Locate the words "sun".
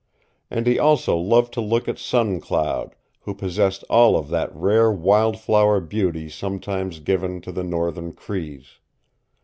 1.99-2.39